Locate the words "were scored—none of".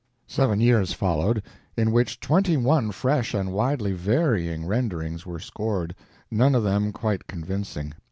5.27-6.63